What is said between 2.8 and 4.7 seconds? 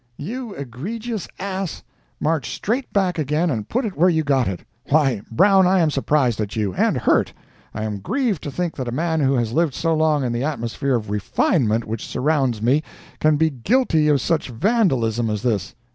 back again and put it where you got it.